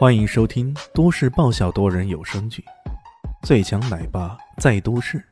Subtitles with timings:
[0.00, 2.64] 欢迎收听都市爆笑多人有声剧
[3.46, 5.22] 《最强奶爸在都市》，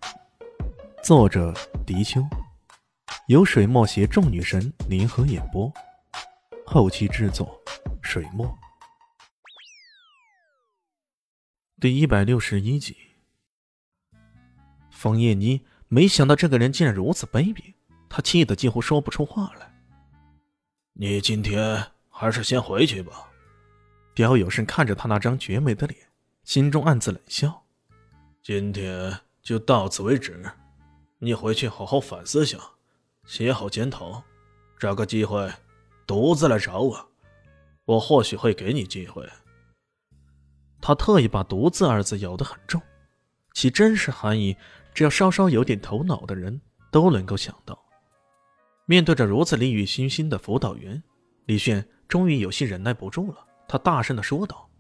[1.03, 1.55] 作者：
[1.87, 2.21] 迪秋，
[3.29, 5.73] 由水墨携众女神联合演播，
[6.67, 7.59] 后期制作：
[8.03, 8.47] 水墨。
[11.81, 12.95] 第一百六十一集，
[14.91, 17.73] 方艳妮没想到这个人竟然如此卑鄙，
[18.07, 19.73] 她气得几乎说不出话来。
[20.93, 23.25] 你今天还是先回去吧。
[24.19, 25.97] 刁有胜看着他那张绝美的脸，
[26.43, 27.63] 心中暗自冷笑。
[28.43, 30.43] 今天就到此为止，
[31.21, 32.59] 你回去好好反思下，
[33.27, 34.25] 写好检讨，
[34.77, 35.49] 找个机会
[36.05, 37.09] 独自来找我，
[37.85, 39.25] 我或许会给你机会。
[40.81, 42.83] 他特意把“独自”二字咬得很重，
[43.53, 44.57] 其真实含义，
[44.93, 47.81] 只要稍稍有点头脑的人都能够想到。
[48.85, 51.01] 面对着如此利欲熏心的辅导员，
[51.47, 53.45] 李炫终于有些忍耐不住了。
[53.69, 54.71] 他大声的说道：“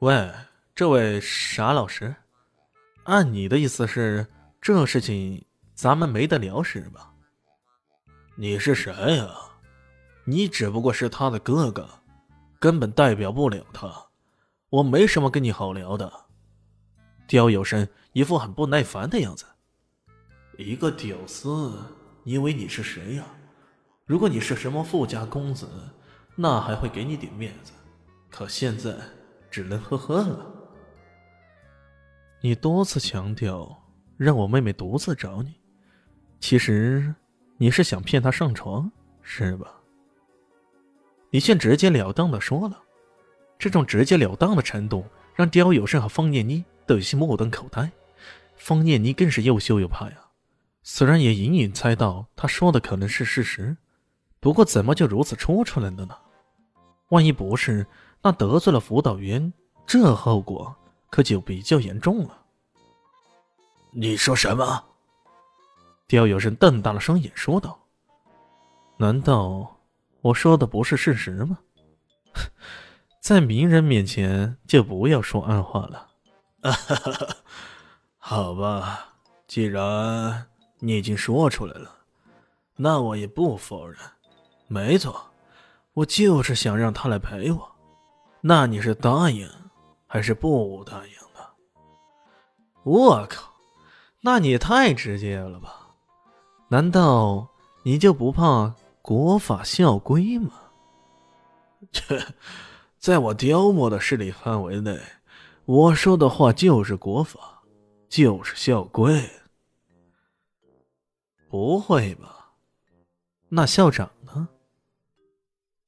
[0.00, 0.30] 喂，
[0.74, 2.16] 这位傻老师，
[3.04, 4.26] 按你的意思是，
[4.60, 7.12] 这事情咱们没得聊是吧？
[8.34, 9.30] 你是谁呀？
[10.24, 11.88] 你只不过是他的哥哥，
[12.58, 13.88] 根本代表不了他。
[14.68, 16.12] 我没什么跟你好聊的。”
[17.28, 19.46] 刁有生一副很不耐烦的样子。
[20.58, 21.72] 一个屌丝，
[22.24, 23.24] 你以为你是谁呀？
[24.04, 25.68] 如果你是什么富家公子，
[26.36, 27.72] 那还会给你点面子。
[28.30, 28.94] 可现在
[29.50, 30.46] 只能呵呵了。
[32.42, 33.82] 你多次强调
[34.16, 35.54] 让我妹妹独自找你，
[36.38, 37.14] 其实
[37.56, 38.92] 你是想骗她上床，
[39.22, 39.80] 是吧？
[41.30, 42.80] 李现直截了当的说了，
[43.58, 47.90] 这种直截了当的程度让刁有胜和方念妮都有些目瞪口呆。
[48.56, 50.16] 方念妮更是又羞又怕呀，
[50.82, 53.76] 虽然也隐隐猜到他说的可能是事实，
[54.40, 56.16] 不过怎么就如此说出来了呢？
[57.08, 57.86] 万一不是？
[58.22, 59.52] 那得罪了辅导员，
[59.86, 60.74] 这后果
[61.10, 62.42] 可就比较严重了。
[63.92, 64.84] 你说什么？
[66.08, 67.78] 刁有生瞪大了双眼说道
[68.98, 69.76] ：“难道
[70.20, 71.58] 我说的不是事实吗？
[73.20, 76.08] 在名人面前就不要说暗话了。
[78.18, 79.14] ”好吧，
[79.46, 80.46] 既然
[80.78, 81.90] 你已经说出来了，
[82.76, 83.98] 那我也不否认。
[84.68, 85.24] 没错，
[85.96, 87.72] 我就是想让他来陪我。
[88.42, 89.48] 那你是答应
[90.06, 91.48] 还是不答应的？
[92.84, 93.50] 我靠，
[94.20, 95.94] 那你也太直接了吧？
[96.68, 97.48] 难道
[97.82, 100.52] 你就不怕国法校规吗？
[101.92, 102.22] 切，
[102.98, 105.00] 在我雕墨的势力范围内，
[105.64, 107.62] 我说的话就是国法，
[108.10, 109.30] 就是校规。
[111.48, 112.52] 不会吧？
[113.48, 114.10] 那校长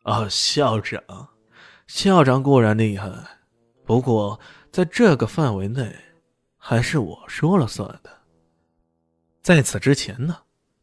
[0.02, 1.02] 啊，校长。
[1.86, 3.10] 校长固然厉害，
[3.84, 4.38] 不过
[4.70, 5.96] 在这个范围内，
[6.58, 8.10] 还是我说了算的。
[9.40, 10.36] 在此之前呢，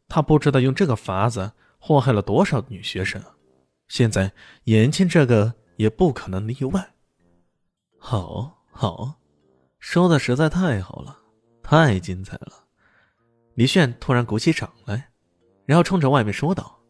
[0.08, 3.22] 他不知道用这个法子祸害了多少女学生，
[3.86, 4.32] 现在
[4.64, 6.94] 眼前这个也不可能例外。
[7.98, 9.14] 好，好，
[9.78, 11.16] 说的实在太好了，
[11.62, 12.64] 太精彩了。
[13.54, 15.10] 李炫突然鼓起掌来，
[15.64, 16.80] 然后冲着外面说道：“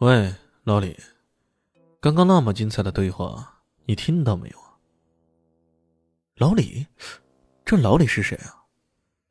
[0.00, 0.34] 喂，
[0.64, 0.94] 老李，
[2.04, 4.76] 刚刚那么精彩的对话。”你听到没有啊？
[6.36, 6.86] 老李，
[7.64, 8.60] 这老李是谁啊？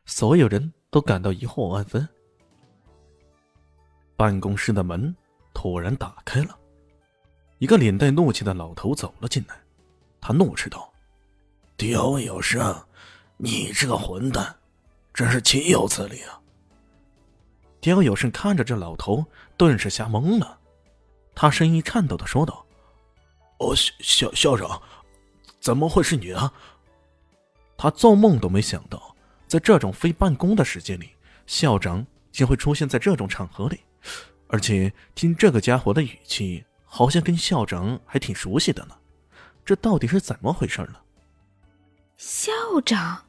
[0.06, 2.10] 所有人都感到疑惑万分。
[4.16, 5.16] 办公室的门
[5.54, 6.58] 突然打开了，
[7.60, 9.56] 一个脸带怒气的老头走了进来。
[10.20, 10.92] 他怒斥道
[11.78, 12.76] ：“刁有胜，
[13.38, 14.56] 你这个混蛋，
[15.14, 16.42] 真是岂有此理啊！”
[17.80, 19.24] 刁有胜看着这老头，
[19.58, 20.60] 顿时吓懵了。
[21.36, 22.66] 他声音颤抖的说道。
[23.60, 24.82] 哦，校校长，
[25.60, 26.52] 怎么会是你啊？
[27.78, 29.16] 他做梦都没想到，
[29.48, 31.12] 在这种非办公的时间里，
[31.46, 33.80] 校长竟会出现在这种场合里，
[34.48, 38.96] 而且听这个家伙的语气，好像跟校长还挺熟悉的呢。
[39.66, 40.96] 这到底是怎么回事呢？
[42.18, 42.52] 校
[42.86, 43.26] 长，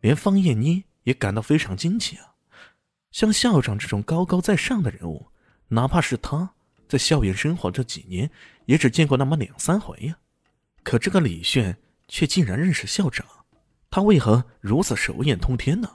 [0.00, 2.34] 连方艳妮也感到非常惊奇啊！
[3.10, 5.26] 像校长这种高高在上的人物，
[5.72, 6.52] 哪怕是他。
[6.86, 8.30] 在校园生活这几年，
[8.66, 10.14] 也只见过那么两三回呀。
[10.82, 11.74] 可这个李炫
[12.06, 13.26] 却竟然认识校长，
[13.90, 15.90] 他为何如此手眼通天呢？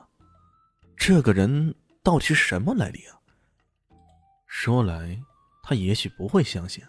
[0.96, 3.14] 这个人到底是什么来历啊？
[4.48, 5.22] 说来，
[5.62, 6.84] 他也许不会相信，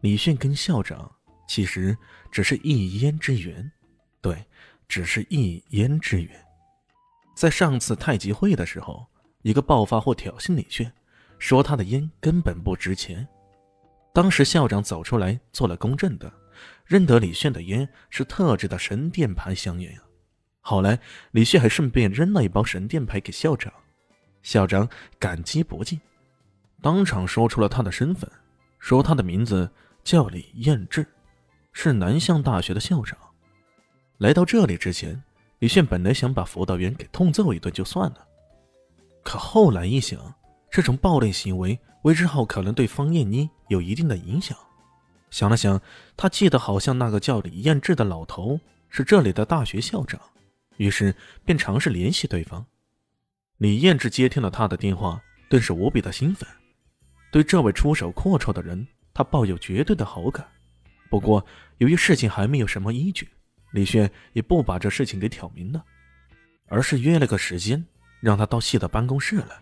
[0.00, 1.10] 李炫跟校长
[1.48, 1.98] 其实
[2.30, 3.68] 只是一烟之缘。
[4.20, 4.46] 对，
[4.86, 6.46] 只是一烟之缘。
[7.34, 9.04] 在上次太极会的时候，
[9.42, 10.92] 一个暴发户挑衅李炫。
[11.44, 13.28] 说他的烟根本不值钱，
[14.14, 16.32] 当时校长走出来做了公证的，
[16.86, 20.00] 认得李炫的烟是特制的神殿牌香烟呀。
[20.62, 20.98] 后来
[21.32, 23.70] 李炫还顺便扔了一包神殿牌给校长，
[24.42, 24.88] 校长
[25.18, 26.00] 感激不尽，
[26.80, 28.26] 当场说出了他的身份，
[28.78, 29.70] 说他的名字
[30.02, 31.06] 叫李彦志，
[31.74, 33.18] 是南向大学的校长。
[34.16, 35.22] 来到这里之前，
[35.58, 38.26] 李炫本来想把辅导员给痛揍一顿就算了，
[39.22, 40.34] 可后来一想，
[40.74, 44.58] 这种暴力行为魏之浩可能对方艳妮有一定的影响。
[45.30, 45.80] 想了想，
[46.16, 50.20] 他记得好像那个叫李彦志的老头是这里的大学校长，
[50.78, 52.66] 于是便尝试联系对方。
[53.58, 56.44] 李彦志接听了他的电话，顿时无比的兴奋，
[57.30, 58.84] 对这位出手阔绰的人，
[59.14, 60.44] 他抱有绝对的好感。
[61.08, 61.46] 不过，
[61.78, 63.28] 由于事情还没有什么依据。
[63.70, 65.84] 李炫也不把这事情给挑明了，
[66.66, 67.86] 而是约了个时间，
[68.18, 69.60] 让他到系的办公室来。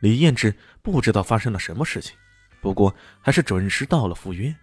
[0.00, 2.16] 李彦志不知道发生了什么事情，
[2.60, 4.54] 不过还是准时到了赴约。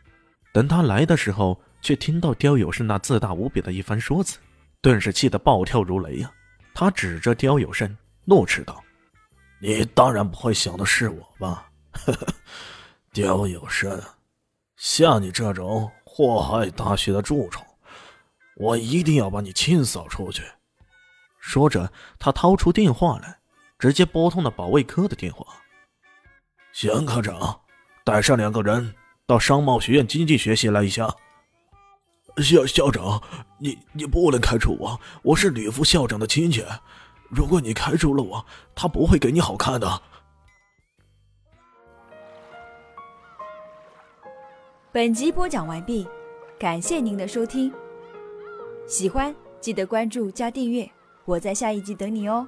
[0.52, 4.40] 等他来的时候，却听到刁有胜那自大无比的一番说辞，
[4.82, 6.32] 顿时气得暴跳如雷呀！
[6.74, 7.96] 他指着刁有胜
[8.26, 8.84] 怒斥道
[9.62, 11.70] ：“你当然不会想的是我吧？
[11.92, 12.28] 呵呵，
[13.14, 14.02] 刁有胜，
[14.76, 17.64] 像你这种祸害大学的蛀虫！”
[18.58, 20.42] 我一定要把你清扫出去！
[21.40, 23.38] 说着，他掏出电话来，
[23.80, 25.46] 直接拨通了保卫科的电话。
[26.74, 27.62] 邢科长，
[28.04, 28.94] 带上两个人
[29.26, 31.14] 到商贸学院经济学习来一下。
[32.38, 33.22] 校校长，
[33.60, 36.64] 你你不能开除我，我是吕副校长的亲戚。
[37.30, 38.46] 如果你开除了我，
[38.76, 40.02] 他不会给你好看的。
[44.92, 46.08] 本集播讲完毕，
[46.60, 47.74] 感谢您的收听。
[48.88, 50.90] 喜欢记得关注加订阅，
[51.26, 52.48] 我在下一集等你哦。